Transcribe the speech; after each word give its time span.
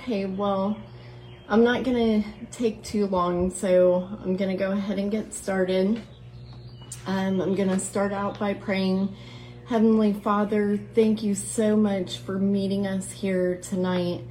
Okay, 0.00 0.24
well, 0.24 0.78
I'm 1.46 1.62
not 1.62 1.82
to 2.22 2.28
take 2.50 2.82
too 2.82 3.06
long, 3.06 3.50
so 3.50 4.08
I'm 4.24 4.34
to 4.50 4.56
go 4.56 4.72
ahead 4.72 4.98
and 4.98 5.10
get 5.10 5.34
started. 5.34 6.00
Um, 7.06 7.38
I'm 7.42 7.54
to 7.68 7.78
start 7.78 8.10
out 8.10 8.38
by 8.38 8.54
praying. 8.54 9.14
Heavenly 9.66 10.14
Father, 10.14 10.80
thank 10.94 11.22
you 11.22 11.34
so 11.34 11.76
much 11.76 12.16
for 12.16 12.38
meeting 12.38 12.86
us 12.86 13.12
here 13.12 13.56
tonight. 13.60 14.24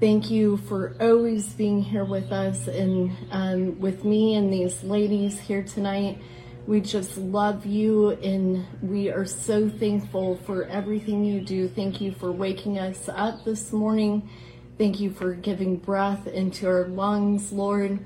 Thank 0.00 0.30
you 0.30 0.56
for 0.56 0.96
always 0.98 1.52
being 1.52 1.82
here 1.82 2.06
with 2.06 2.32
us 2.32 2.66
and 2.66 3.14
um, 3.30 3.78
with 3.78 4.06
me 4.06 4.36
and 4.36 4.50
these 4.50 4.82
ladies 4.82 5.38
here 5.38 5.62
tonight. 5.62 6.18
We 6.66 6.80
just 6.80 7.18
love 7.18 7.66
you 7.66 8.12
and 8.12 8.64
we 8.80 9.10
are 9.10 9.26
so 9.26 9.68
thankful 9.68 10.38
for 10.46 10.64
everything 10.64 11.26
you 11.26 11.42
do. 11.42 11.68
Thank 11.68 12.00
you 12.00 12.12
for 12.12 12.32
waking 12.32 12.78
us 12.78 13.10
up 13.10 13.44
this 13.44 13.70
morning. 13.70 14.26
Thank 14.80 14.98
you 14.98 15.10
for 15.10 15.34
giving 15.34 15.76
breath 15.76 16.26
into 16.26 16.66
our 16.66 16.86
lungs, 16.86 17.52
Lord. 17.52 17.98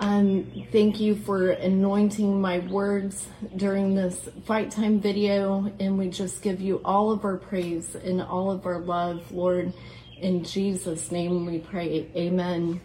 Um, 0.00 0.66
thank 0.70 1.00
you 1.00 1.14
for 1.14 1.52
anointing 1.52 2.42
my 2.42 2.58
words 2.58 3.26
during 3.56 3.94
this 3.94 4.28
fight 4.44 4.70
time 4.70 5.00
video. 5.00 5.72
And 5.80 5.96
we 5.96 6.10
just 6.10 6.42
give 6.42 6.60
you 6.60 6.82
all 6.84 7.10
of 7.10 7.24
our 7.24 7.38
praise 7.38 7.94
and 7.94 8.20
all 8.20 8.50
of 8.50 8.66
our 8.66 8.80
love, 8.80 9.32
Lord. 9.32 9.72
In 10.18 10.44
Jesus' 10.44 11.10
name 11.10 11.46
we 11.46 11.60
pray. 11.60 12.10
Amen. 12.14 12.82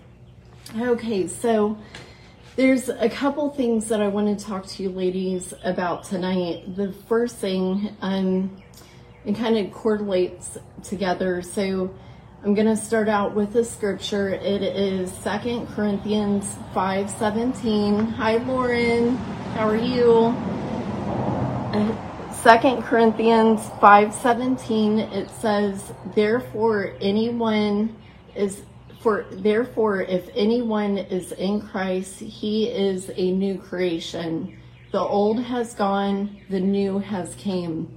Okay, 0.80 1.28
so 1.28 1.78
there's 2.56 2.88
a 2.88 3.10
couple 3.10 3.50
things 3.50 3.90
that 3.90 4.00
I 4.00 4.08
want 4.08 4.40
to 4.40 4.46
talk 4.46 4.66
to 4.66 4.84
you 4.84 4.90
ladies 4.92 5.54
about 5.66 6.06
tonight. 6.06 6.78
The 6.78 6.94
first 7.10 7.36
thing, 7.36 7.98
um, 8.00 8.64
it 9.26 9.36
kind 9.36 9.58
of 9.58 9.74
correlates 9.74 10.58
together. 10.84 11.42
So 11.42 11.94
I'm 12.46 12.54
going 12.54 12.68
to 12.68 12.78
start 12.78 13.10
out 13.10 13.34
with 13.34 13.56
a 13.56 13.66
scripture. 13.66 14.30
It 14.30 14.62
is 14.62 15.12
Second 15.12 15.66
Corinthians 15.70 16.46
5:17. 16.76 18.12
Hi 18.12 18.38
Lauren, 18.38 19.16
how 19.56 19.68
are 19.68 19.76
you? 19.76 20.32
Second 22.44 22.84
Corinthians 22.84 23.62
5:17 23.82 25.00
it 25.12 25.32
says, 25.32 25.92
"Therefore 26.14 26.94
anyone 27.02 27.96
is 28.36 28.62
for 29.00 29.26
therefore, 29.32 30.04
if 30.04 30.30
anyone 30.36 31.00
is 31.00 31.32
in 31.32 31.62
Christ, 31.62 32.20
he 32.20 32.70
is 32.70 33.10
a 33.16 33.32
new 33.32 33.58
creation. 33.58 34.56
The 34.92 35.00
old 35.00 35.40
has 35.40 35.74
gone, 35.74 36.38
the 36.52 36.60
new 36.60 37.00
has 37.00 37.34
came. 37.34 37.90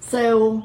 So 0.00 0.64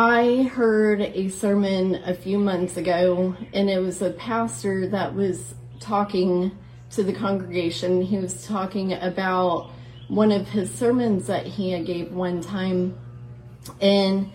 I 0.00 0.44
heard 0.44 1.00
a 1.00 1.28
sermon 1.28 1.96
a 2.04 2.14
few 2.14 2.38
months 2.38 2.76
ago, 2.76 3.34
and 3.52 3.68
it 3.68 3.80
was 3.80 4.00
a 4.00 4.10
pastor 4.10 4.86
that 4.90 5.12
was 5.12 5.56
talking 5.80 6.56
to 6.92 7.02
the 7.02 7.12
congregation. 7.12 8.02
He 8.02 8.16
was 8.16 8.46
talking 8.46 8.92
about 8.92 9.72
one 10.06 10.30
of 10.30 10.46
his 10.50 10.72
sermons 10.72 11.26
that 11.26 11.46
he 11.46 11.76
gave 11.82 12.12
one 12.12 12.42
time, 12.42 12.96
and 13.80 14.30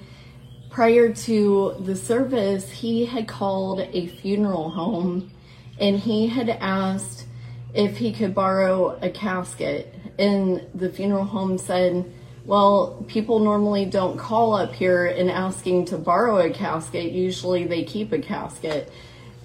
prior 0.70 1.14
to 1.14 1.76
the 1.80 1.96
service, 1.96 2.70
he 2.70 3.06
had 3.06 3.30
called 3.30 3.80
a 3.80 4.08
funeral 4.08 4.70
home 4.70 5.32
and 5.80 5.98
he 5.98 6.28
had 6.28 6.50
asked 6.50 7.26
if 7.74 8.00
he 8.00 8.12
could 8.12 8.36
borrow 8.36 9.00
a 9.02 9.10
casket. 9.10 9.96
And 10.20 10.68
the 10.76 10.90
funeral 10.90 11.24
home 11.24 11.58
said, 11.58 12.12
well, 12.46 13.06
people 13.08 13.40
normally 13.40 13.86
don't 13.86 14.18
call 14.18 14.54
up 14.54 14.74
here 14.74 15.06
and 15.06 15.32
asking 15.32 15.86
to 15.86 15.98
borrow 15.98 16.40
a 16.40 16.50
casket. 16.50 17.12
Usually 17.12 17.66
they 17.66 17.84
keep 17.84 18.12
a 18.12 18.20
casket. 18.20 18.92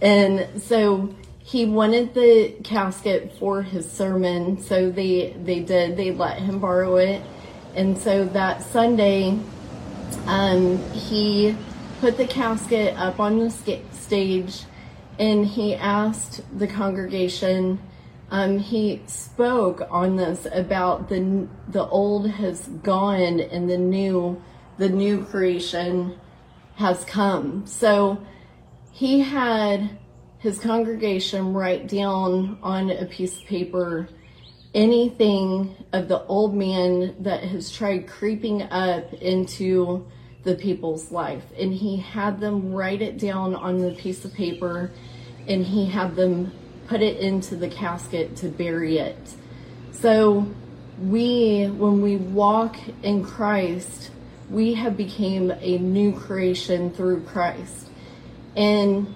And 0.01 0.61
so 0.61 1.15
he 1.39 1.65
wanted 1.65 2.15
the 2.15 2.55
casket 2.65 3.33
for 3.39 3.63
his 3.63 3.91
sermon. 3.91 4.61
So 4.61 4.91
they, 4.91 5.37
they 5.43 5.61
did, 5.61 5.97
they 5.97 6.11
let 6.11 6.41
him 6.41 6.59
borrow 6.59 6.97
it. 6.97 7.23
And 7.75 7.97
so 7.97 8.25
that 8.27 8.63
Sunday, 8.63 9.39
um, 10.27 10.79
he 10.93 11.57
put 12.01 12.17
the 12.17 12.27
casket 12.27 12.97
up 12.97 13.21
on 13.21 13.39
the 13.39 13.51
stage 13.51 14.63
and 15.19 15.47
he 15.47 15.75
asked 15.75 16.43
the 16.59 16.67
congregation, 16.67 17.79
um, 18.31 18.59
he 18.59 19.03
spoke 19.07 19.87
on 19.91 20.17
this 20.17 20.47
about 20.53 21.09
the 21.09 21.49
the 21.69 21.87
old 21.87 22.29
has 22.31 22.67
gone 22.83 23.41
and 23.41 23.71
the 23.71 23.79
new 23.79 24.43
the 24.77 24.89
new 24.89 25.25
creation 25.25 26.19
has 26.77 27.05
come. 27.05 27.67
So 27.67 28.19
he 28.93 29.21
had 29.21 29.99
his 30.39 30.61
congregation 30.61 31.53
write 31.53 31.89
down 31.89 32.59
on 32.63 32.91
a 32.91 33.07
piece 33.07 33.39
of 33.39 33.45
paper 33.45 34.09
anything 34.75 35.75
of 35.93 36.09
the 36.09 36.23
old 36.25 36.55
man 36.55 37.17
that 37.23 37.43
has 37.43 37.71
tried 37.73 38.07
creeping 38.07 38.63
up 38.63 39.13
into 39.15 40.07
the 40.45 40.55
people's 40.55 41.11
life. 41.11 41.45
And 41.59 41.73
he 41.73 41.97
had 41.97 42.39
them 42.39 42.73
write 42.73 43.03
it 43.03 43.19
down 43.19 43.55
on 43.55 43.79
the 43.79 43.93
piece 43.93 44.25
of 44.25 44.33
paper 44.35 44.91
and 45.49 45.65
he 45.65 45.87
had 45.87 46.15
them 46.15 46.53
put 46.89 47.03
it 47.03 47.19
into 47.19 47.55
the 47.55 47.69
casket 47.69 48.35
to 48.37 48.49
bury 48.49 48.99
it. 48.99 49.35
So 49.93 50.49
we, 51.01 51.67
when 51.67 52.01
we 52.01 52.17
walk 52.17 52.77
in 53.03 53.25
Christ, 53.25 54.11
we 54.51 54.75
have 54.75 54.97
became 54.97 55.53
a 55.61 55.79
new 55.79 56.13
creation 56.13 56.91
through 56.91 57.23
Christ. 57.25 57.91
And 58.57 59.15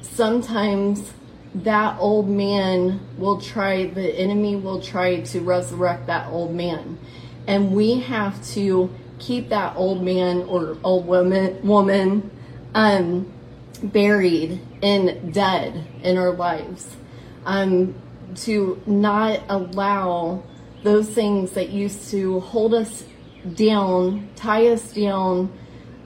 sometimes 0.00 1.12
that 1.54 1.98
old 1.98 2.28
man 2.28 3.00
will 3.18 3.40
try, 3.40 3.86
the 3.86 4.08
enemy 4.18 4.56
will 4.56 4.80
try 4.80 5.20
to 5.20 5.40
resurrect 5.40 6.06
that 6.06 6.28
old 6.28 6.54
man. 6.54 6.98
And 7.46 7.72
we 7.72 8.00
have 8.00 8.42
to 8.52 8.90
keep 9.18 9.50
that 9.50 9.76
old 9.76 10.02
man 10.02 10.42
or 10.44 10.78
old 10.82 11.06
woman, 11.06 11.66
woman 11.66 12.30
um, 12.74 13.30
buried 13.82 14.60
and 14.82 15.34
dead 15.34 15.86
in 16.02 16.16
our 16.16 16.32
lives. 16.32 16.96
Um, 17.44 17.94
to 18.36 18.80
not 18.86 19.40
allow 19.48 20.42
those 20.82 21.08
things 21.08 21.52
that 21.52 21.68
used 21.68 22.10
to 22.10 22.40
hold 22.40 22.72
us 22.74 23.04
down, 23.54 24.28
tie 24.36 24.68
us 24.68 24.92
down, 24.92 25.52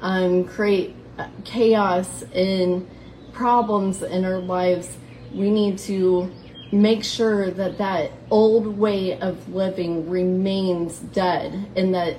um, 0.01 0.45
create 0.45 0.97
chaos 1.45 2.25
and 2.35 2.89
problems 3.33 4.03
in 4.03 4.25
our 4.25 4.39
lives 4.39 4.97
we 5.37 5.51
need 5.51 5.79
to 5.79 6.31
make 6.73 7.05
sure 7.05 7.51
that 7.51 7.79
that 7.79 8.11
old 8.31 8.67
way 8.67 9.19
of 9.21 9.49
living 9.49 10.09
remains 10.11 10.99
dead 10.99 11.69
and 11.77 11.95
that 11.95 12.17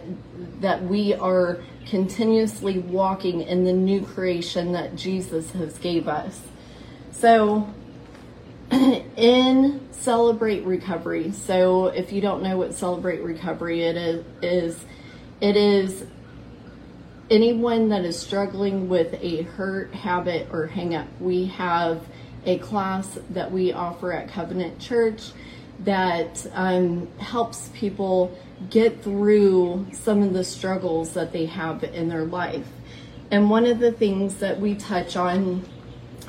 that 0.61 0.83
we 0.83 1.13
are 1.15 1.59
continuously 1.85 2.79
walking 2.79 3.41
in 3.41 3.63
the 3.63 3.73
new 3.73 4.01
creation 4.01 4.71
that 4.71 4.95
Jesus 4.95 5.51
has 5.51 5.77
gave 5.79 6.07
us. 6.07 6.39
So 7.11 7.67
in 8.71 9.87
celebrate 9.91 10.63
recovery. 10.65 11.31
So 11.31 11.87
if 11.87 12.11
you 12.11 12.21
don't 12.21 12.43
know 12.43 12.57
what 12.57 12.73
celebrate 12.73 13.21
recovery 13.21 13.83
it 13.83 13.97
is, 13.97 14.25
is 14.41 14.85
it 15.41 15.55
is 15.55 16.05
anyone 17.29 17.89
that 17.89 18.05
is 18.05 18.17
struggling 18.17 18.89
with 18.89 19.13
a 19.21 19.43
hurt 19.43 19.93
habit 19.93 20.47
or 20.51 20.67
hangup. 20.67 21.07
We 21.19 21.45
have 21.47 22.01
a 22.45 22.57
class 22.59 23.19
that 23.31 23.51
we 23.51 23.73
offer 23.73 24.13
at 24.13 24.29
Covenant 24.29 24.79
Church 24.79 25.31
that 25.79 26.45
um, 26.53 27.07
helps 27.17 27.69
people 27.73 28.37
get 28.69 29.03
through 29.03 29.85
some 29.91 30.23
of 30.23 30.33
the 30.33 30.43
struggles 30.43 31.13
that 31.13 31.31
they 31.31 31.45
have 31.45 31.83
in 31.83 32.09
their 32.09 32.25
life. 32.25 32.67
And 33.29 33.49
one 33.49 33.65
of 33.65 33.79
the 33.79 33.91
things 33.91 34.35
that 34.35 34.59
we 34.59 34.75
touch 34.75 35.15
on 35.15 35.67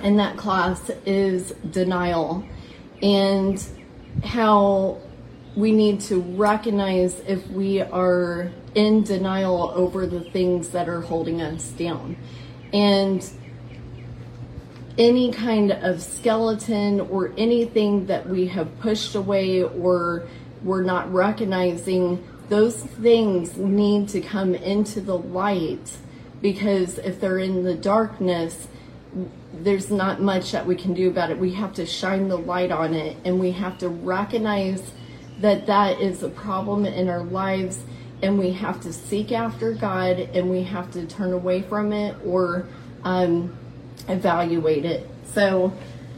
in 0.02 0.16
that 0.16 0.36
class 0.36 0.90
is 1.06 1.52
denial 1.70 2.44
and 3.02 3.64
how 4.24 5.00
we 5.56 5.72
need 5.72 6.00
to 6.00 6.20
recognize 6.20 7.20
if 7.20 7.46
we 7.50 7.80
are 7.80 8.50
in 8.74 9.02
denial 9.02 9.72
over 9.74 10.06
the 10.06 10.20
things 10.20 10.68
that 10.68 10.88
are 10.88 11.00
holding 11.00 11.40
us 11.42 11.68
down. 11.70 12.16
And 12.72 13.28
any 14.98 15.32
kind 15.32 15.72
of 15.72 16.02
skeleton 16.02 17.00
or 17.00 17.32
anything 17.36 18.06
that 18.06 18.28
we 18.28 18.48
have 18.48 18.78
pushed 18.80 19.14
away 19.14 19.62
or 19.62 20.28
we're 20.62 20.82
not 20.82 21.12
recognizing, 21.12 22.24
those 22.48 22.76
things 22.76 23.56
need 23.56 24.08
to 24.08 24.20
come 24.20 24.54
into 24.54 25.00
the 25.00 25.16
light 25.16 25.96
because 26.40 26.98
if 26.98 27.20
they're 27.20 27.38
in 27.38 27.64
the 27.64 27.74
darkness, 27.74 28.68
there's 29.52 29.90
not 29.90 30.20
much 30.20 30.52
that 30.52 30.66
we 30.66 30.76
can 30.76 30.94
do 30.94 31.08
about 31.08 31.30
it. 31.30 31.38
We 31.38 31.52
have 31.54 31.74
to 31.74 31.86
shine 31.86 32.28
the 32.28 32.36
light 32.36 32.70
on 32.70 32.94
it 32.94 33.16
and 33.24 33.40
we 33.40 33.52
have 33.52 33.78
to 33.78 33.88
recognize 33.88 34.92
that 35.40 35.66
that 35.66 36.00
is 36.00 36.22
a 36.22 36.28
problem 36.28 36.84
in 36.84 37.08
our 37.08 37.22
lives 37.22 37.80
and 38.22 38.38
we 38.38 38.52
have 38.52 38.80
to 38.82 38.92
seek 38.92 39.32
after 39.32 39.72
God 39.72 40.18
and 40.18 40.50
we 40.50 40.62
have 40.64 40.90
to 40.92 41.06
turn 41.06 41.32
away 41.32 41.62
from 41.62 41.92
it 41.92 42.16
or 42.24 42.66
um, 43.04 43.56
evaluate 44.08 44.84
it. 44.84 45.08
So, 45.32 45.72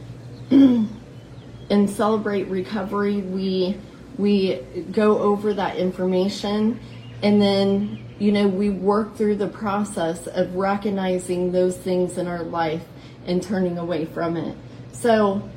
in 0.49 1.87
Celebrate 1.87 2.47
Recovery, 2.47 3.17
we 3.17 3.77
we 4.17 4.57
go 4.91 5.19
over 5.19 5.53
that 5.53 5.77
information 5.77 6.79
and 7.23 7.41
then 7.41 8.03
you 8.21 8.31
know 8.31 8.47
we 8.47 8.69
work 8.69 9.15
through 9.15 9.35
the 9.35 9.47
process 9.47 10.27
of 10.27 10.55
recognizing 10.55 11.51
those 11.51 11.77
things 11.77 12.17
in 12.17 12.27
our 12.27 12.43
life 12.43 12.83
and 13.25 13.41
turning 13.41 13.77
away 13.77 14.05
from 14.05 14.37
it. 14.37 14.55
So 14.91 15.49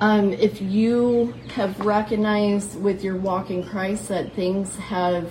um, 0.00 0.32
if 0.32 0.60
you 0.60 1.34
have 1.54 1.78
recognized 1.80 2.80
with 2.80 3.04
your 3.04 3.16
walk 3.16 3.50
in 3.50 3.62
christ 3.62 4.08
that 4.08 4.32
things 4.34 4.74
have 4.76 5.28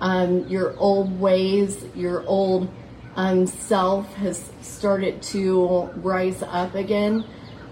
um, 0.00 0.46
your 0.48 0.76
old 0.78 1.20
ways 1.20 1.84
your 1.94 2.26
old 2.26 2.68
um, 3.16 3.46
self 3.46 4.12
has 4.14 4.50
started 4.62 5.20
to 5.22 5.90
rise 5.96 6.42
up 6.42 6.74
again 6.74 7.24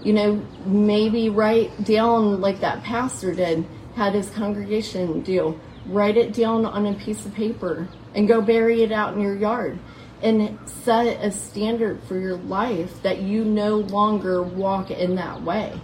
you 0.02 0.12
know 0.12 0.46
maybe 0.66 1.30
write 1.30 1.84
down 1.84 2.40
like 2.40 2.60
that 2.60 2.82
pastor 2.82 3.34
did 3.34 3.66
had 3.96 4.14
his 4.14 4.30
congregation 4.30 5.22
do. 5.22 5.58
Write 5.86 6.16
it 6.16 6.34
down 6.34 6.66
on 6.66 6.86
a 6.86 6.94
piece 6.94 7.24
of 7.24 7.34
paper 7.34 7.88
and 8.16 8.26
go 8.26 8.40
bury 8.40 8.82
it 8.82 8.90
out 8.90 9.14
in 9.14 9.20
your 9.20 9.36
yard 9.36 9.78
and 10.22 10.58
set 10.66 11.22
a 11.22 11.30
standard 11.30 12.02
for 12.04 12.18
your 12.18 12.36
life 12.36 13.02
that 13.02 13.20
you 13.20 13.44
no 13.44 13.76
longer 13.76 14.42
walk 14.42 14.90
in 14.90 15.14
that 15.16 15.42
way. 15.42 15.78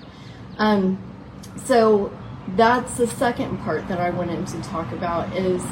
Um, 0.56 0.98
so 1.66 2.10
that's 2.56 2.96
the 2.96 3.06
second 3.06 3.58
part 3.58 3.86
that 3.88 4.00
I 4.00 4.10
wanted 4.10 4.46
to 4.48 4.62
talk 4.62 4.90
about 4.92 5.36
is 5.36 5.62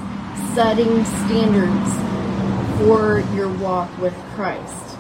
setting 0.55 1.05
standards 1.05 2.79
for 2.79 3.21
your 3.35 3.49
walk 3.59 3.97
with 3.99 4.15
Christ. 4.35 4.99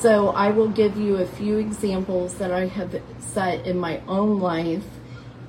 So 0.00 0.28
I 0.30 0.50
will 0.50 0.68
give 0.68 0.96
you 0.96 1.16
a 1.16 1.26
few 1.26 1.58
examples 1.58 2.34
that 2.34 2.52
I 2.52 2.66
have 2.66 3.00
set 3.18 3.66
in 3.66 3.78
my 3.78 4.00
own 4.06 4.38
life. 4.38 4.84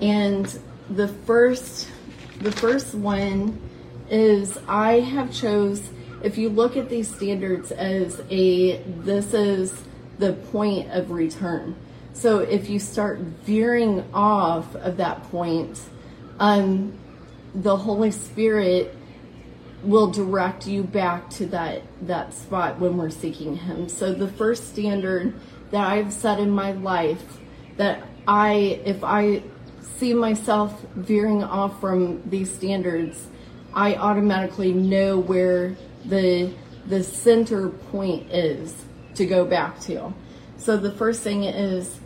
And 0.02 0.60
the 0.90 1.08
first 1.08 1.88
the 2.40 2.52
first 2.52 2.94
one 2.94 3.60
is 4.14 4.58
I 4.68 5.00
have 5.00 5.34
chose 5.34 5.90
if 6.22 6.38
you 6.38 6.50
look 6.50 6.78
at 6.78 6.88
these 6.88 7.14
standards 7.14 7.72
as 7.72 8.22
a 8.30 8.78
this 8.84 9.34
is 9.34 9.74
the 10.20 10.34
point 10.34 10.92
of 10.92 11.12
return. 11.12 11.76
So 12.14 12.40
if 12.40 12.70
you 12.70 12.80
start 12.80 13.20
veering 13.20 14.06
off 14.14 14.76
of 14.76 14.98
that 14.98 15.24
point, 15.24 15.82
um, 16.40 16.94
the 17.56 17.76
Holy 17.76 18.12
Spirit 18.12 18.96
will 19.82 20.12
direct 20.12 20.66
you 20.68 20.84
back 20.84 21.30
to 21.30 21.46
that 21.48 21.82
that 22.04 22.34
spot 22.34 22.80
when 22.80 22.98
we're 22.98 23.10
seeking 23.10 23.58
Him. 23.58 23.90
So 23.90 24.14
the 24.14 24.28
first 24.28 24.70
standard 24.70 25.34
that 25.72 25.86
I've 25.86 26.14
set 26.14 26.40
in 26.40 26.52
my 26.52 26.72
life 26.72 27.40
that 27.78 28.04
I 28.28 28.80
if 28.86 29.04
I 29.04 29.44
see 29.98 30.14
myself 30.14 30.82
veering 30.96 31.44
off 31.44 31.82
from 31.82 32.22
these 32.30 32.54
standards, 32.54 33.28
I 33.74 33.96
automatically 33.96 34.74
know 34.74 35.18
where 35.18 35.76
the 36.06 36.54
the 36.86 37.04
center 37.04 37.70
point 37.70 38.30
is 38.32 38.86
to 39.16 39.26
go 39.26 39.46
back 39.46 39.80
to. 39.82 40.14
So 40.58 40.78
the 40.78 40.92
first 40.92 41.22
thing 41.22 41.44
is 41.44 42.00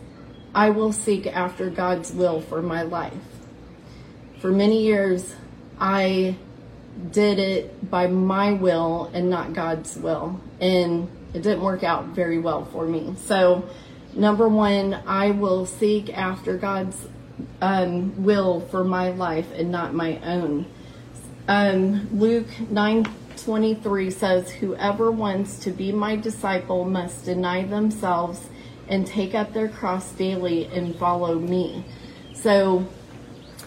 I 0.54 0.70
will 0.70 0.92
seek 0.92 1.26
after 1.26 1.68
God's 1.68 2.12
will 2.12 2.40
for 2.40 2.62
my 2.62 2.82
life. 2.82 3.12
For 4.40 4.50
many 4.50 4.82
years 4.82 5.34
I 5.80 6.36
did 7.10 7.38
it 7.38 7.90
by 7.90 8.06
my 8.06 8.52
will 8.52 9.10
and 9.12 9.30
not 9.30 9.52
God's 9.52 9.96
will 9.96 10.40
and 10.60 11.08
it 11.34 11.42
didn't 11.42 11.62
work 11.62 11.84
out 11.84 12.06
very 12.06 12.38
well 12.38 12.64
for 12.64 12.86
me. 12.86 13.14
So 13.18 13.68
number 14.14 14.48
1, 14.48 14.94
I 15.06 15.30
will 15.32 15.66
seek 15.66 16.16
after 16.16 16.56
God's 16.56 17.06
um, 17.60 18.24
will 18.24 18.60
for 18.60 18.84
my 18.84 19.10
life 19.10 19.46
and 19.54 19.70
not 19.70 19.94
my 19.94 20.18
own. 20.20 20.66
Um, 21.48 22.08
Luke 22.12 22.48
9:23 22.70 24.10
says, 24.10 24.50
"Whoever 24.50 25.10
wants 25.10 25.58
to 25.60 25.70
be 25.70 25.92
my 25.92 26.14
disciple 26.14 26.84
must 26.84 27.24
deny 27.24 27.64
themselves 27.64 28.50
and 28.86 29.06
take 29.06 29.34
up 29.34 29.54
their 29.54 29.68
cross 29.68 30.12
daily 30.12 30.68
and 30.74 30.94
follow 30.96 31.36
me." 31.36 31.84
So 32.34 32.84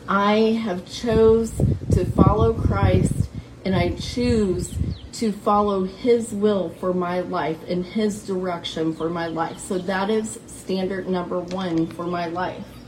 I 0.07 0.59
have 0.63 0.85
chose 0.85 1.53
to 1.91 2.05
follow 2.05 2.53
Christ 2.53 3.29
and 3.65 3.75
I 3.75 3.89
choose 3.89 4.75
to 5.13 5.31
follow 5.31 5.83
his 5.83 6.31
will 6.33 6.69
for 6.79 6.93
my 6.93 7.21
life 7.21 7.57
and 7.67 7.85
his 7.85 8.25
direction 8.25 8.93
for 8.93 9.09
my 9.09 9.27
life. 9.27 9.59
So 9.59 9.77
that 9.79 10.09
is 10.09 10.39
standard 10.47 11.09
number 11.09 11.39
1 11.39 11.87
for 11.87 12.05
my 12.05 12.27
life. 12.27 12.80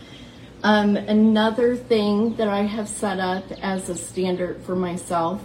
Um, 0.63 0.95
another 0.95 1.75
thing 1.75 2.37
that 2.37 2.47
I 2.47 2.61
have 2.61 2.87
set 2.87 3.19
up 3.19 3.43
as 3.61 3.89
a 3.89 3.95
standard 3.95 4.63
for 4.63 4.77
myself 4.77 5.41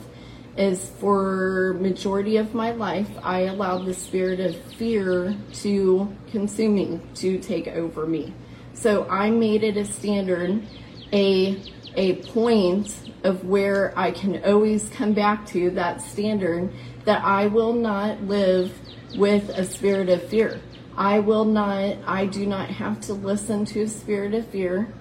is 0.57 0.91
for 1.01 1.77
majority 1.81 2.37
of 2.37 2.55
my 2.55 2.71
life, 2.71 3.11
I 3.25 3.41
allowed 3.43 3.85
the 3.85 3.95
spirit 3.95 4.39
of 4.39 4.57
fear 4.75 5.37
to 5.55 6.17
consume 6.31 6.75
me, 6.77 7.01
to 7.17 7.39
take 7.41 7.67
over 7.67 8.07
me. 8.07 8.33
So 8.75 9.09
I 9.09 9.31
made 9.31 9.65
it 9.65 9.77
a 9.77 9.85
standard, 9.85 10.63
a 11.13 11.63
a 11.97 12.17
point 12.27 13.11
of 13.25 13.45
where 13.45 13.93
I 13.99 14.13
can 14.13 14.45
always 14.45 14.89
come 14.91 15.15
back 15.15 15.47
to 15.47 15.71
that 15.71 16.01
standard 16.01 16.73
that 17.07 17.25
I 17.25 17.49
will 17.49 17.73
not 17.73 18.23
live 18.23 18.73
with 19.17 19.49
a 19.49 19.65
spirit 19.65 20.09
of 20.11 20.23
fear. 20.29 20.61
I 20.97 21.19
will 21.19 21.45
not, 21.45 21.97
I 22.07 22.27
do 22.27 22.47
not 22.47 22.69
have 22.71 23.01
to 23.03 23.15
listen 23.15 23.65
to 23.67 23.83
a 23.83 23.89
spirit 23.89 24.35
of 24.35 24.47
fear. 24.47 24.93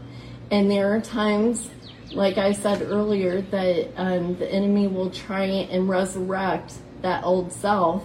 And 0.50 0.72
there 0.72 0.96
are 0.96 1.02
times, 1.02 1.70
like 2.14 2.38
I 2.38 2.54
said 2.54 2.82
earlier, 2.82 3.42
that 3.42 3.90
um, 3.98 4.38
the 4.38 4.52
enemy 4.52 4.88
will 4.88 5.10
try 5.10 5.44
and 5.44 5.90
resurrect 5.90 6.74
that 7.02 7.24
old 7.24 7.52
self. 7.52 8.04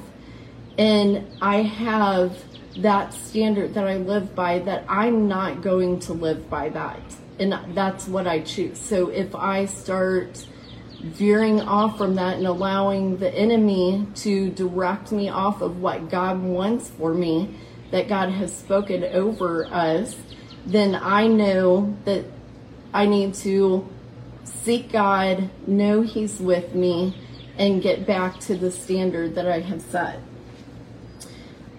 And 0.78 1.26
I 1.40 1.62
have 1.62 2.36
that 2.78 3.12
standard 3.12 3.74
that 3.74 3.86
I 3.86 3.96
live 3.96 4.34
by 4.34 4.58
that 4.60 4.84
I'm 4.88 5.28
not 5.28 5.62
going 5.62 6.00
to 6.00 6.14
live 6.14 6.48
by 6.48 6.70
that. 6.70 7.00
And 7.38 7.76
that's 7.76 8.08
what 8.08 8.26
I 8.26 8.40
choose. 8.40 8.78
So 8.78 9.08
if 9.08 9.34
I 9.34 9.66
start 9.66 10.46
veering 11.02 11.60
off 11.60 11.98
from 11.98 12.14
that 12.14 12.36
and 12.36 12.46
allowing 12.46 13.16
the 13.18 13.32
enemy 13.34 14.06
to 14.14 14.50
direct 14.50 15.12
me 15.12 15.28
off 15.28 15.60
of 15.60 15.80
what 15.80 16.08
God 16.08 16.40
wants 16.40 16.90
for 16.90 17.12
me, 17.12 17.58
that 17.90 18.08
God 18.08 18.30
has 18.30 18.56
spoken 18.56 19.04
over 19.04 19.66
us, 19.66 20.16
then 20.66 20.94
I 20.94 21.26
know 21.26 21.96
that 22.04 22.24
I 22.94 23.06
need 23.06 23.34
to 23.34 23.88
seek 24.44 24.92
God, 24.92 25.50
know 25.66 26.02
He's 26.02 26.38
with 26.38 26.74
me, 26.74 27.16
and 27.58 27.82
get 27.82 28.06
back 28.06 28.38
to 28.40 28.56
the 28.56 28.70
standard 28.70 29.34
that 29.34 29.46
I 29.46 29.60
have 29.60 29.82
set. 29.82 30.20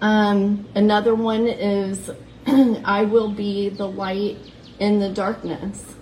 Um, 0.00 0.66
another 0.74 1.14
one 1.14 1.46
is 1.46 2.10
I 2.46 3.04
will 3.04 3.30
be 3.30 3.70
the 3.70 3.88
light 3.88 4.38
in 4.78 4.98
the 4.98 5.08
darkness. 5.08 5.94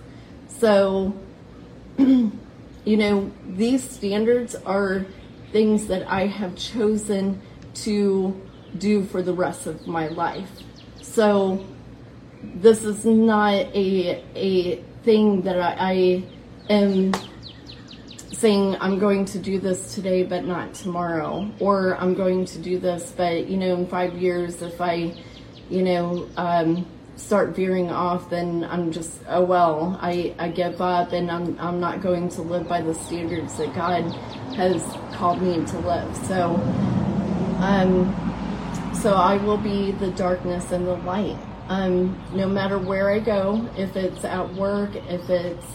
So, 0.47 1.13
you 1.97 2.31
know, 2.85 3.31
these 3.47 3.89
standards 3.89 4.55
are 4.55 5.05
things 5.51 5.87
that 5.87 6.09
I 6.09 6.27
have 6.27 6.55
chosen 6.55 7.41
to 7.75 8.41
do 8.77 9.05
for 9.05 9.21
the 9.21 9.33
rest 9.33 9.67
of 9.67 9.87
my 9.87 10.07
life. 10.07 10.49
So, 11.01 11.65
this 12.55 12.83
is 12.83 13.05
not 13.05 13.53
a 13.53 14.23
a 14.35 14.75
thing 15.03 15.41
that 15.41 15.59
I, 15.59 15.75
I 15.79 16.23
am 16.69 17.13
saying 18.31 18.75
I'm 18.81 18.99
going 18.99 19.25
to 19.25 19.39
do 19.39 19.59
this 19.59 19.95
today 19.95 20.23
but 20.23 20.43
not 20.43 20.73
tomorrow. 20.73 21.49
Or 21.59 21.95
I'm 21.97 22.13
going 22.13 22.45
to 22.45 22.59
do 22.59 22.77
this 22.79 23.13
but 23.15 23.47
you 23.47 23.57
know 23.57 23.75
in 23.75 23.87
five 23.87 24.15
years 24.15 24.61
if 24.61 24.81
I 24.81 25.13
you 25.69 25.81
know 25.81 26.27
um, 26.35 26.85
start 27.15 27.55
veering 27.55 27.89
off 27.89 28.29
then 28.29 28.65
I'm 28.69 28.91
just 28.91 29.19
oh 29.29 29.43
well 29.43 29.97
I, 30.01 30.35
I 30.37 30.49
give 30.49 30.81
up 30.81 31.13
and 31.13 31.31
I'm, 31.31 31.57
I'm 31.59 31.79
not 31.79 32.01
going 32.01 32.27
to 32.29 32.41
live 32.41 32.67
by 32.67 32.81
the 32.81 32.93
standards 32.93 33.55
that 33.57 33.73
God 33.73 34.03
has 34.55 34.83
called 35.15 35.41
me 35.41 35.63
to 35.65 35.79
live. 35.79 36.15
So 36.27 36.55
um 37.59 38.19
so 38.93 39.15
I 39.15 39.37
will 39.37 39.57
be 39.57 39.91
the 39.91 40.11
darkness 40.11 40.71
and 40.71 40.85
the 40.87 40.95
light 40.95 41.37
um, 41.73 42.21
no 42.33 42.47
matter 42.47 42.77
where 42.77 43.09
I 43.09 43.17
go, 43.17 43.67
if 43.75 43.95
it's 43.95 44.23
at 44.23 44.53
work, 44.53 44.95
if 44.95 45.27
it's 45.27 45.65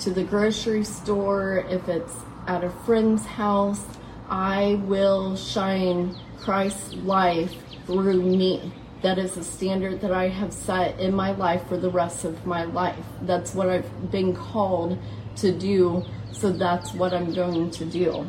to 0.00 0.10
the 0.10 0.22
grocery 0.22 0.84
store, 0.84 1.64
if 1.70 1.88
it's 1.88 2.14
at 2.46 2.62
a 2.62 2.68
friend's 2.84 3.24
house, 3.24 3.82
I 4.28 4.78
will 4.84 5.36
shine 5.36 6.14
Christ's 6.40 6.92
life 6.96 7.54
through 7.86 8.20
me. 8.20 8.70
That 9.00 9.18
is 9.18 9.38
a 9.38 9.44
standard 9.44 10.02
that 10.02 10.12
I 10.12 10.28
have 10.28 10.52
set 10.52 11.00
in 11.00 11.14
my 11.14 11.30
life 11.32 11.66
for 11.68 11.78
the 11.78 11.88
rest 11.88 12.26
of 12.26 12.44
my 12.44 12.64
life. 12.64 13.06
That's 13.22 13.54
what 13.54 13.70
I've 13.70 14.10
been 14.10 14.36
called 14.36 14.98
to 15.36 15.52
do, 15.52 16.04
so 16.32 16.52
that's 16.52 16.92
what 16.92 17.14
I'm 17.14 17.32
going 17.32 17.70
to 17.70 17.86
do. 17.86 18.28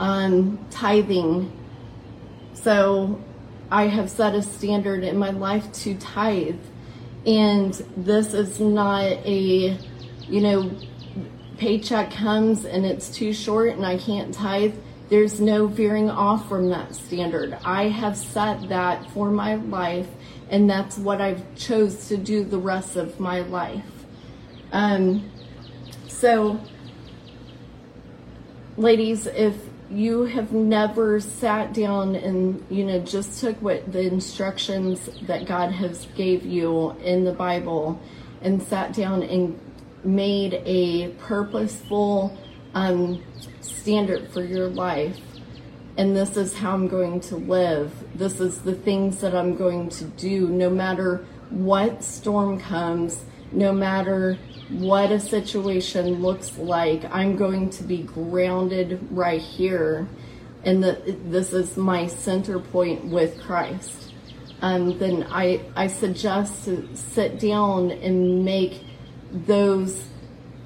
Um, 0.00 0.66
tithing. 0.72 1.52
So 2.54 3.22
I 3.70 3.88
have 3.88 4.10
set 4.10 4.34
a 4.34 4.42
standard 4.42 5.04
in 5.04 5.16
my 5.16 5.30
life 5.30 5.72
to 5.72 5.94
tithe. 5.96 6.60
And 7.26 7.72
this 7.96 8.34
is 8.34 8.60
not 8.60 9.04
a, 9.04 9.78
you 10.28 10.40
know, 10.40 10.70
paycheck 11.56 12.10
comes 12.10 12.64
and 12.64 12.84
it's 12.84 13.08
too 13.08 13.32
short 13.32 13.70
and 13.70 13.86
I 13.86 13.96
can't 13.98 14.34
tithe. 14.34 14.74
There's 15.08 15.40
no 15.40 15.66
veering 15.66 16.10
off 16.10 16.48
from 16.48 16.70
that 16.70 16.94
standard. 16.94 17.56
I 17.64 17.88
have 17.88 18.16
set 18.16 18.68
that 18.68 19.10
for 19.10 19.30
my 19.30 19.54
life 19.54 20.08
and 20.50 20.68
that's 20.68 20.98
what 20.98 21.20
I've 21.20 21.42
chose 21.56 22.08
to 22.08 22.16
do 22.16 22.44
the 22.44 22.58
rest 22.58 22.96
of 22.96 23.18
my 23.18 23.40
life. 23.40 23.84
Um, 24.72 25.30
so, 26.08 26.60
ladies, 28.76 29.26
if 29.26 29.56
you 29.94 30.24
have 30.24 30.52
never 30.52 31.20
sat 31.20 31.72
down 31.72 32.16
and 32.16 32.64
you 32.68 32.84
know 32.84 32.98
just 33.00 33.40
took 33.40 33.60
what 33.62 33.92
the 33.92 34.00
instructions 34.00 35.08
that 35.22 35.46
God 35.46 35.72
has 35.72 36.06
gave 36.16 36.44
you 36.44 36.90
in 37.02 37.24
the 37.24 37.32
Bible 37.32 38.00
and 38.42 38.62
sat 38.62 38.92
down 38.92 39.22
and 39.22 39.58
made 40.02 40.62
a 40.66 41.08
purposeful 41.20 42.36
um, 42.74 43.22
standard 43.60 44.30
for 44.32 44.42
your 44.42 44.68
life 44.68 45.20
and 45.96 46.16
this 46.16 46.36
is 46.36 46.54
how 46.54 46.74
I'm 46.74 46.88
going 46.88 47.20
to 47.20 47.36
live. 47.36 47.92
This 48.16 48.40
is 48.40 48.62
the 48.62 48.74
things 48.74 49.20
that 49.20 49.34
I'm 49.34 49.56
going 49.56 49.88
to 49.90 50.04
do 50.04 50.48
no 50.48 50.68
matter 50.68 51.24
what 51.50 52.02
storm 52.02 52.58
comes, 52.58 53.24
no 53.52 53.72
matter 53.72 54.38
what 54.74 55.10
a 55.10 55.20
situation 55.20 56.20
looks 56.22 56.58
like. 56.58 57.04
I'm 57.14 57.36
going 57.36 57.70
to 57.70 57.84
be 57.84 57.98
grounded 57.98 58.98
right 59.10 59.40
here. 59.40 60.08
And 60.64 60.82
that 60.82 61.30
this 61.30 61.52
is 61.52 61.76
my 61.76 62.06
center 62.06 62.58
point 62.58 63.04
with 63.04 63.40
Christ. 63.40 64.12
Um, 64.62 64.98
then 64.98 65.26
I, 65.30 65.60
I 65.76 65.88
suggest 65.88 66.64
to 66.64 66.88
sit 66.94 67.38
down 67.38 67.90
and 67.90 68.44
make 68.44 68.82
those, 69.30 70.06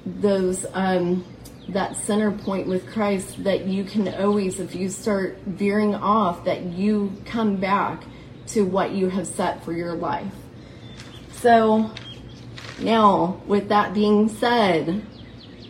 those, 0.05 0.65
um, 0.73 1.25
that 1.67 1.97
center 1.97 2.31
point 2.31 2.67
with 2.67 2.87
Christ 2.87 3.43
that 3.43 3.65
you 3.65 3.83
can 3.83 4.07
always, 4.07 4.59
if 4.59 4.73
you 4.73 4.89
start 4.89 5.37
veering 5.45 5.95
off, 5.95 6.45
that 6.45 6.63
you 6.63 7.11
come 7.25 7.57
back 7.57 8.03
to 8.47 8.63
what 8.63 8.91
you 8.91 9.09
have 9.09 9.27
set 9.27 9.63
for 9.65 9.73
your 9.73 9.93
life. 9.93 10.33
So 11.31 11.91
now, 12.81 13.41
with 13.45 13.69
that 13.69 13.93
being 13.93 14.29
said, 14.29 15.05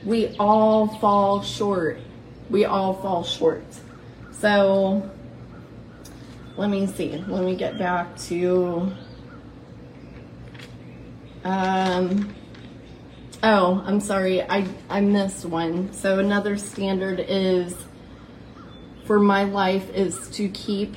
we 0.05 0.35
all 0.37 0.87
fall 0.99 1.41
short. 1.41 1.99
We 2.49 2.65
all 2.65 2.93
fall 2.93 3.23
short. 3.23 3.65
So 4.31 5.09
let 6.55 6.69
me 6.69 6.87
see. 6.87 7.23
Let 7.27 7.43
me 7.43 7.55
get 7.55 7.77
back 7.77 8.17
to 8.27 8.91
um 11.43 12.35
Oh, 13.41 13.81
I'm 13.85 14.01
sorry. 14.01 14.41
I, 14.41 14.67
I 14.89 14.99
missed 14.99 15.45
one. 15.45 15.93
So 15.93 16.19
another 16.19 16.57
standard 16.57 17.23
is 17.25 17.73
for 19.05 19.17
my 19.17 19.43
life 19.45 19.89
is 19.91 20.27
to 20.31 20.49
keep 20.49 20.95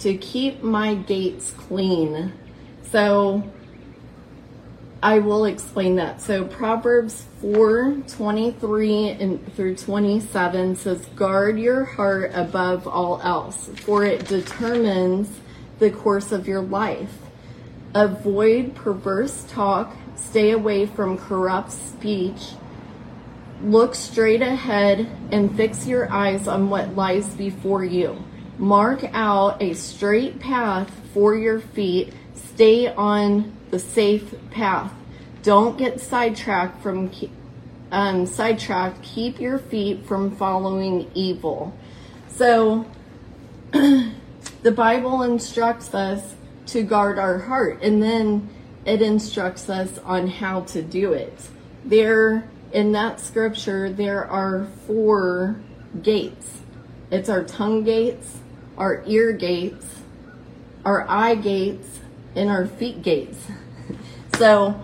to 0.00 0.16
keep 0.18 0.62
my 0.62 0.94
gates 0.94 1.52
clean. 1.52 2.34
So 2.82 3.50
I 5.02 5.18
will 5.18 5.46
explain 5.46 5.96
that. 5.96 6.20
So 6.20 6.44
Proverbs 6.44 7.24
4 7.40 8.02
23 8.06 9.08
and 9.08 9.54
through 9.54 9.76
27 9.76 10.76
says, 10.76 11.04
Guard 11.16 11.58
your 11.58 11.84
heart 11.84 12.30
above 12.34 12.86
all 12.86 13.20
else, 13.22 13.68
for 13.80 14.04
it 14.04 14.26
determines 14.26 15.28
the 15.78 15.90
course 15.90 16.30
of 16.30 16.46
your 16.46 16.62
life. 16.62 17.12
Avoid 17.94 18.74
perverse 18.74 19.44
talk 19.44 19.96
Stay 20.14 20.52
away 20.52 20.86
from 20.86 21.18
corrupt 21.18 21.72
speech. 21.72 22.52
Look 23.62 23.94
straight 23.94 24.42
ahead 24.42 25.08
and 25.30 25.54
fix 25.56 25.86
your 25.86 26.10
eyes 26.10 26.48
on 26.48 26.70
what 26.70 26.96
lies 26.96 27.26
before 27.34 27.84
you. 27.84 28.16
Mark 28.58 29.04
out 29.12 29.62
a 29.62 29.74
straight 29.74 30.40
path 30.40 30.90
for 31.12 31.34
your 31.34 31.60
feet. 31.60 32.12
Stay 32.34 32.88
on 32.88 33.52
the 33.72 33.78
safe 33.78 34.34
path. 34.50 34.92
Don't 35.42 35.76
get 35.76 35.98
sidetracked 35.98 36.80
from 36.82 37.10
um, 37.90 38.26
sidetracked. 38.26 39.02
Keep 39.02 39.40
your 39.40 39.58
feet 39.58 40.06
from 40.06 40.36
following 40.36 41.10
evil. 41.14 41.74
So, 42.28 42.86
the 43.72 44.70
Bible 44.72 45.22
instructs 45.22 45.92
us 45.94 46.36
to 46.66 46.82
guard 46.82 47.18
our 47.18 47.38
heart, 47.38 47.82
and 47.82 48.02
then 48.02 48.48
it 48.84 49.00
instructs 49.00 49.68
us 49.70 49.98
on 50.04 50.28
how 50.28 50.60
to 50.60 50.82
do 50.82 51.14
it. 51.14 51.48
There, 51.84 52.48
in 52.72 52.92
that 52.92 53.20
scripture, 53.20 53.90
there 53.90 54.24
are 54.26 54.66
four 54.86 55.56
gates. 56.02 56.60
It's 57.10 57.28
our 57.28 57.42
tongue 57.42 57.84
gates, 57.84 58.38
our 58.76 59.02
ear 59.06 59.32
gates, 59.32 59.86
our 60.84 61.08
eye 61.08 61.36
gates, 61.36 62.00
and 62.34 62.48
our 62.48 62.66
feet 62.66 63.02
gates. 63.02 63.38
so 64.36 64.82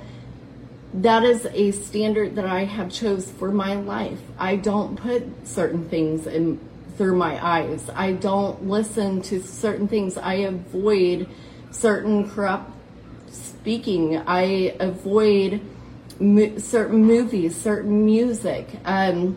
that 0.95 1.25
is 1.25 1.47
a 1.52 1.71
standard 1.73 2.37
that 2.37 2.47
I 2.47 2.64
have 2.64 2.90
chose 2.90 3.31
for 3.31 3.50
my 3.50 3.75
life. 3.75 4.21
I 4.38 4.57
don't 4.57 4.97
put 4.97 5.47
certain 5.47 5.88
things 5.88 6.26
in 6.26 6.61
through 6.97 7.17
my 7.17 7.45
eyes. 7.45 7.88
I 7.95 8.12
don't 8.12 8.69
listen 8.69 9.23
to 9.23 9.40
certain 9.40 9.87
things. 9.87 10.19
I 10.19 10.35
avoid 10.35 11.28
certain 11.71 12.28
corrupt 12.28 12.73
speaking. 13.31 14.19
I 14.19 14.75
avoid 14.81 15.61
mo- 16.19 16.59
certain 16.59 17.05
movies, 17.05 17.57
certain 17.57 18.05
music. 18.05 18.69
Um, 18.85 19.37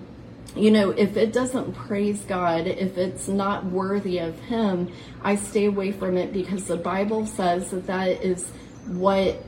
you 0.55 0.71
know, 0.71 0.91
if 0.91 1.17
it 1.17 1.31
doesn't 1.31 1.73
praise 1.73 2.21
God, 2.21 2.67
if 2.67 2.97
it's 2.97 3.27
not 3.27 3.65
worthy 3.65 4.19
of 4.19 4.37
Him, 4.41 4.91
I 5.23 5.35
stay 5.35 5.65
away 5.65 5.91
from 5.91 6.17
it 6.17 6.33
because 6.33 6.65
the 6.65 6.77
Bible 6.77 7.25
says 7.25 7.71
that 7.71 7.87
that 7.87 8.23
is 8.23 8.49
what 8.87 9.41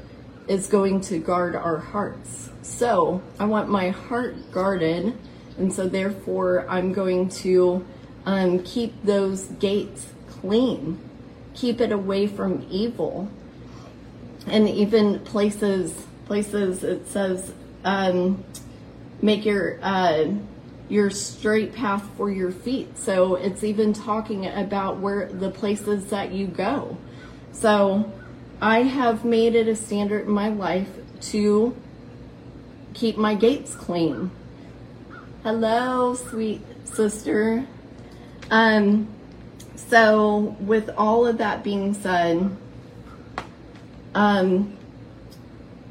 is 0.47 0.67
going 0.67 1.01
to 1.01 1.19
guard 1.19 1.55
our 1.55 1.77
hearts. 1.77 2.49
So 2.61 3.21
I 3.39 3.45
want 3.45 3.69
my 3.69 3.89
heart 3.89 4.51
guarded, 4.51 5.17
and 5.57 5.73
so 5.73 5.87
therefore 5.87 6.65
I'm 6.69 6.93
going 6.93 7.29
to 7.29 7.85
um, 8.25 8.63
keep 8.63 9.03
those 9.03 9.43
gates 9.43 10.07
clean, 10.27 10.99
keep 11.53 11.81
it 11.81 11.91
away 11.91 12.27
from 12.27 12.65
evil 12.69 13.29
and 14.47 14.67
even 14.69 15.19
places 15.19 16.05
places 16.25 16.83
it 16.83 17.07
says 17.07 17.53
um, 17.83 18.43
make 19.21 19.45
your 19.45 19.79
uh, 19.81 20.25
your 20.89 21.09
straight 21.09 21.73
path 21.73 22.07
for 22.17 22.29
your 22.29 22.51
feet. 22.51 22.97
So 22.97 23.35
it's 23.35 23.63
even 23.63 23.93
talking 23.93 24.47
about 24.47 24.97
where 24.97 25.27
the 25.27 25.49
places 25.49 26.07
that 26.07 26.31
you 26.31 26.47
go. 26.47 26.97
So 27.51 28.11
I 28.61 28.83
have 28.83 29.25
made 29.25 29.55
it 29.55 29.67
a 29.67 29.75
standard 29.75 30.25
in 30.25 30.31
my 30.31 30.49
life 30.49 30.89
to 31.21 31.75
keep 32.93 33.17
my 33.17 33.35
gates 33.35 33.75
clean. 33.75 34.31
Hello, 35.43 36.15
sweet 36.15 36.61
sister. 36.85 37.65
Um, 38.51 39.07
so 39.75 40.55
with 40.59 40.89
all 40.97 41.25
of 41.25 41.39
that 41.39 41.63
being 41.63 41.93
said, 41.93 42.55
um, 44.15 44.77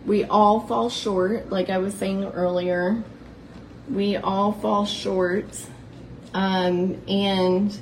we 0.07 0.25
all 0.25 0.61
fall 0.61 0.91
short, 0.91 1.51
like 1.51 1.71
I 1.71 1.79
was 1.79 1.95
saying 1.95 2.25
earlier. 2.25 3.03
We 3.91 4.17
all 4.17 4.53
fall 4.53 4.87
short. 4.87 5.67
Um, 6.35 7.03
and, 7.09 7.79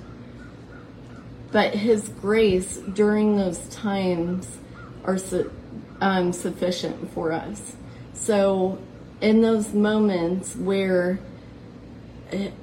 but 1.52 1.75
His 1.75 2.09
grace 2.09 2.76
during 2.76 3.37
those 3.37 3.59
times 3.69 4.59
are 5.04 5.19
su- 5.19 5.52
um, 6.00 6.33
sufficient 6.33 7.12
for 7.12 7.33
us. 7.33 7.76
So, 8.14 8.78
in 9.21 9.42
those 9.42 9.75
moments 9.75 10.57
where 10.57 11.21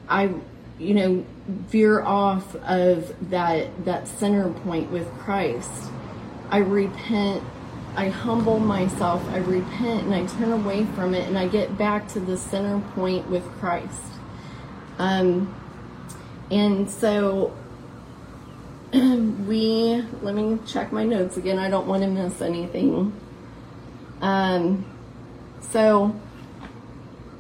I, 0.07 0.33
you 0.79 0.93
know, 0.93 1.25
veer 1.47 2.01
off 2.01 2.55
of 2.55 3.13
that 3.29 3.85
that 3.85 4.07
center 4.07 4.49
point 4.49 4.91
with 4.91 5.07
Christ, 5.19 5.71
I 6.49 6.57
repent 6.57 7.43
I 7.97 8.09
humble 8.09 8.59
myself, 8.59 9.27
I 9.29 9.37
repent, 9.37 10.03
and 10.03 10.13
I 10.13 10.27
turn 10.27 10.51
away 10.51 10.85
from 10.85 11.15
it, 11.15 11.27
and 11.27 11.35
I 11.35 11.47
get 11.47 11.79
back 11.79 12.07
to 12.09 12.19
the 12.19 12.37
center 12.37 12.79
point 12.93 13.27
with 13.27 13.43
Christ. 13.53 14.03
Um, 14.99 15.53
and 16.51 16.87
so 16.89 17.57
we, 18.93 20.03
let 20.21 20.35
me 20.35 20.59
check 20.67 20.91
my 20.91 21.05
notes 21.05 21.37
again. 21.37 21.57
I 21.57 21.71
don't 21.71 21.87
want 21.87 22.03
to 22.03 22.07
miss 22.07 22.39
anything. 22.39 23.19
Um, 24.21 24.85
so 25.59 26.15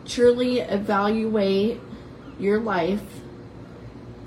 truly 0.07 0.61
evaluate 0.61 1.79
your 2.39 2.59
life, 2.59 3.03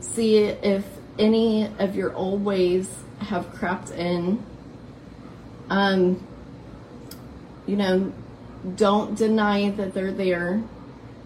see 0.00 0.38
if 0.38 0.84
any 1.18 1.68
of 1.80 1.96
your 1.96 2.14
old 2.14 2.44
ways 2.44 2.88
have 3.18 3.52
crept 3.52 3.90
in. 3.90 4.44
Um, 5.70 6.26
you 7.66 7.76
know, 7.76 8.12
don't 8.74 9.16
deny 9.16 9.70
that 9.70 9.94
they're 9.94 10.12
there. 10.12 10.62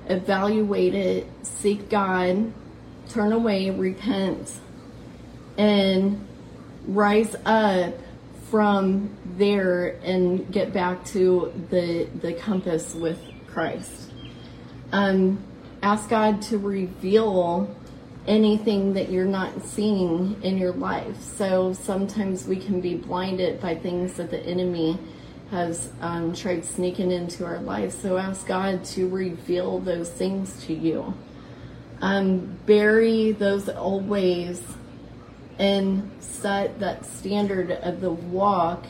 Evaluate 0.07 0.95
it, 0.95 1.27
seek 1.43 1.89
God, 1.89 2.53
turn 3.09 3.33
away, 3.33 3.71
repent, 3.71 4.53
and 5.57 6.27
rise 6.87 7.35
up 7.47 7.95
from 8.51 9.17
there 9.37 9.99
and 10.05 10.53
get 10.53 10.73
back 10.73 11.05
to 11.07 11.53
the 11.71 12.05
the 12.21 12.35
compass 12.35 12.95
with 12.95 13.19
Christ. 13.47 14.13
Um, 14.93 15.43
ask 15.83 16.09
God 16.09 16.43
to 16.43 16.59
reveal 16.59 17.75
anything 18.27 18.95
that 18.95 19.11
you're 19.11 19.25
not 19.27 19.65
seeing 19.65 20.41
in 20.43 20.57
your 20.57 20.73
life. 20.73 21.21
So 21.21 21.73
sometimes 21.73 22.47
we 22.47 22.57
can 22.57 22.81
be 22.81 22.95
blinded 22.95 23.61
by 23.61 23.75
things 23.75 24.15
that 24.15 24.31
the 24.31 24.41
enemy 24.41 24.99
has 25.51 25.93
um, 26.01 26.35
tried 26.35 26.65
sneaking 26.65 27.13
into 27.13 27.45
our 27.45 27.59
life. 27.59 27.93
So 27.93 28.17
ask 28.17 28.47
God 28.47 28.85
to 28.87 29.09
reveal 29.09 29.79
those 29.79 30.11
things 30.11 30.65
to 30.67 30.75
you. 30.75 31.15
Um, 32.01 32.59
bury 32.67 33.33
those 33.33 33.69
old 33.69 34.09
ways 34.09 34.63
and 35.59 36.11
set 36.21 36.81
that 36.81 37.07
standard 37.07 37.71
of 37.71 38.01
the 38.01 38.11
walk 38.11 38.87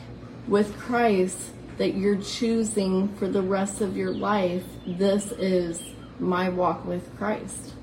with 0.49 0.79
Christ 0.79 1.39
that 1.77 1.95
you're 1.95 2.21
choosing 2.21 3.15
for 3.17 3.29
the 3.29 3.43
rest 3.43 3.81
of 3.81 3.97
your 3.97 4.13
life. 4.13 4.65
This 4.87 5.33
is 5.33 5.83
my 6.19 6.49
walk 6.49 6.85
with 6.85 7.17
Christ. 7.19 7.75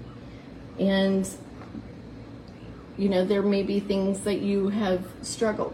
And, 0.80 1.30
you 2.98 3.10
know, 3.10 3.26
there 3.26 3.42
may 3.42 3.64
be 3.64 3.80
things 3.80 4.22
that 4.22 4.42
you 4.42 4.70
have 4.70 5.06
struggled 5.22 5.74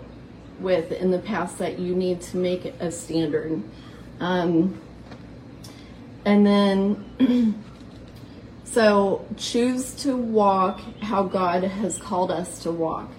with 0.59 0.91
in 0.91 1.11
the 1.11 1.19
past 1.19 1.57
that 1.59 1.79
you 1.79 1.95
need 1.95 2.21
to 2.21 2.37
make 2.37 2.65
a 2.65 2.91
standard. 2.91 3.61
Um, 4.19 4.81
and 6.25 6.45
then, 6.45 7.63
so 8.63 9.25
choose 9.37 9.93
to 10.03 10.17
walk 10.17 10.79
how 11.01 11.23
God 11.23 11.63
has 11.63 11.97
called 11.97 12.31
us 12.31 12.63
to 12.63 12.71
walk. 12.71 13.09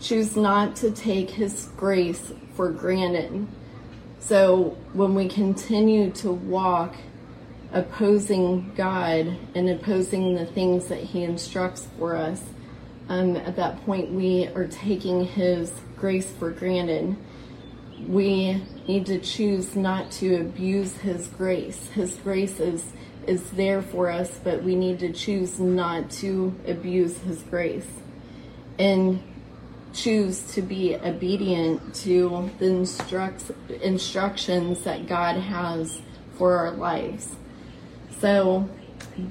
Choose 0.00 0.36
not 0.36 0.76
to 0.76 0.90
take 0.90 1.30
His 1.30 1.68
grace 1.76 2.32
for 2.54 2.70
granted. 2.70 3.46
So 4.20 4.76
when 4.92 5.14
we 5.14 5.28
continue 5.28 6.10
to 6.10 6.30
walk 6.30 6.94
opposing 7.72 8.72
God 8.74 9.36
and 9.54 9.68
opposing 9.68 10.34
the 10.34 10.46
things 10.46 10.88
that 10.88 11.02
He 11.02 11.22
instructs 11.24 11.88
for 11.98 12.16
us, 12.16 12.42
um, 13.08 13.36
at 13.36 13.56
that 13.56 13.84
point 13.84 14.10
we 14.12 14.46
are 14.48 14.66
taking 14.66 15.24
His 15.24 15.72
grace 15.96 16.30
for 16.30 16.50
granted. 16.50 17.16
We 18.06 18.62
need 18.86 19.06
to 19.06 19.18
choose 19.18 19.74
not 19.74 20.10
to 20.12 20.36
abuse 20.40 20.94
His 20.98 21.26
grace. 21.28 21.88
His 21.88 22.14
grace 22.16 22.60
is 22.60 22.84
is 23.26 23.50
there 23.50 23.82
for 23.82 24.08
us, 24.08 24.40
but 24.42 24.62
we 24.62 24.74
need 24.74 24.98
to 25.00 25.12
choose 25.12 25.60
not 25.60 26.10
to 26.10 26.54
abuse 26.66 27.18
His 27.18 27.42
grace 27.42 27.86
and 28.78 29.22
choose 29.92 30.40
to 30.54 30.62
be 30.62 30.96
obedient 30.96 31.94
to 31.94 32.50
the 32.58 32.66
instruct, 32.66 33.50
instructions 33.82 34.82
that 34.84 35.06
God 35.06 35.36
has 35.36 36.00
for 36.36 36.56
our 36.56 36.70
lives. 36.70 37.36
So 38.20 38.68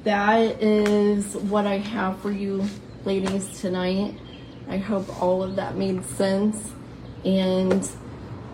that 0.03 0.62
is 0.62 1.36
what 1.36 1.67
I 1.67 1.78
have 1.78 2.19
for 2.21 2.32
you 2.32 2.65
ladies 3.04 3.60
tonight. 3.60 4.17
I 4.69 4.78
hope 4.78 5.21
all 5.21 5.43
of 5.43 5.58
that 5.58 5.76
made 5.76 6.06
sense 6.06 6.71
and 7.26 7.89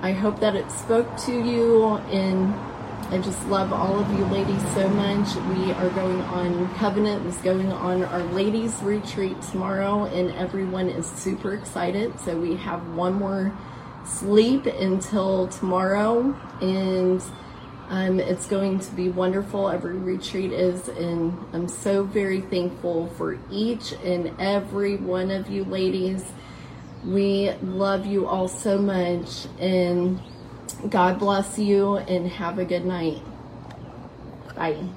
I 0.02 0.12
hope 0.12 0.40
that 0.40 0.56
it 0.56 0.72
spoke 0.72 1.16
to 1.26 1.32
you 1.32 1.98
and 2.12 2.54
I 3.14 3.20
just 3.20 3.46
love 3.48 3.72
all 3.72 4.00
of 4.00 4.10
you 4.18 4.26
ladies 4.26 4.62
so 4.74 4.90
much. 4.90 5.36
We 5.36 5.72
are 5.74 5.90
going 5.92 6.22
on 6.22 6.74
Covenant 6.76 7.28
is 7.28 7.38
going 7.38 7.72
on 7.72 8.04
our 8.04 8.24
ladies 8.24 8.76
retreat 8.82 9.40
tomorrow 9.44 10.06
and 10.06 10.32
everyone 10.32 10.90
is 10.90 11.06
super 11.06 11.54
excited. 11.54 12.20
So 12.20 12.36
we 12.36 12.56
have 12.56 12.96
one 12.96 13.14
more 13.14 13.56
sleep 14.04 14.66
until 14.66 15.48
tomorrow 15.48 16.36
and 16.60 17.24
um, 17.90 18.20
it's 18.20 18.48
going 18.48 18.80
to 18.80 18.92
be 18.92 19.10
wonderful. 19.10 19.70
Every 19.70 19.98
retreat 19.98 20.52
is, 20.52 20.88
and 20.88 21.38
I'm 21.54 21.68
so 21.68 22.04
very 22.04 22.42
thankful 22.42 23.08
for 23.18 23.38
each 23.52 23.94
and 24.04 24.34
every 24.40 24.96
one 24.98 25.32
of 25.32 25.50
you 25.50 25.64
ladies. 25.66 26.24
We 27.06 27.52
love 27.62 28.06
you 28.06 28.28
all 28.28 28.48
so 28.48 28.78
much, 28.78 29.48
and 29.60 30.22
God 30.90 31.20
bless 31.20 31.60
you, 31.60 31.98
and 31.98 32.28
have 32.28 32.60
a 32.60 32.66
good 32.66 32.86
night. 32.86 33.22
Bye. 34.56 34.88